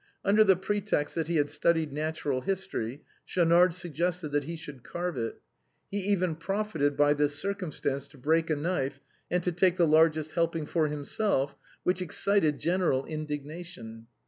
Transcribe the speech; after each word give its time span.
Under 0.25 0.43
the 0.43 0.55
pretext 0.55 1.13
that 1.13 1.27
he 1.27 1.35
had 1.35 1.51
studied 1.51 1.93
natural 1.93 2.41
history, 2.41 3.03
Schaunard 3.23 3.75
suggested 3.75 4.29
that 4.29 4.45
he 4.45 4.55
should 4.55 4.81
carve 4.83 5.15
it. 5.15 5.39
He 5.91 5.99
even 5.99 6.37
profited 6.37 6.97
by 6.97 7.13
this 7.13 7.35
circumstance 7.35 8.07
to 8.07 8.17
break 8.17 8.49
a 8.49 8.55
knife 8.55 8.99
and 9.29 9.43
to 9.43 9.51
take 9.51 9.77
the 9.77 9.85
largest 9.85 10.31
help 10.31 10.57
for 10.69 10.87
himself, 10.87 11.55
which 11.83 12.01
excited 12.01 12.57
general 12.57 13.05
indignation. 13.05 14.07